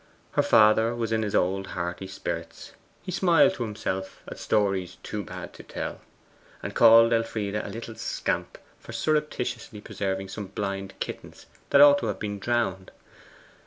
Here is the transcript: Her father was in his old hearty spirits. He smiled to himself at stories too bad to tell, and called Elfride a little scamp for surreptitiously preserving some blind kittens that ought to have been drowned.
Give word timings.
Her 0.31 0.41
father 0.41 0.95
was 0.95 1.11
in 1.11 1.21
his 1.21 1.35
old 1.35 1.67
hearty 1.77 2.07
spirits. 2.07 2.71
He 3.03 3.11
smiled 3.11 3.53
to 3.53 3.63
himself 3.63 4.23
at 4.27 4.39
stories 4.39 4.97
too 5.03 5.23
bad 5.23 5.53
to 5.53 5.61
tell, 5.61 6.01
and 6.63 6.73
called 6.73 7.13
Elfride 7.13 7.53
a 7.53 7.69
little 7.69 7.93
scamp 7.93 8.57
for 8.79 8.93
surreptitiously 8.93 9.79
preserving 9.81 10.29
some 10.29 10.47
blind 10.47 10.95
kittens 10.99 11.45
that 11.69 11.81
ought 11.81 11.99
to 11.99 12.07
have 12.07 12.17
been 12.17 12.39
drowned. 12.39 12.89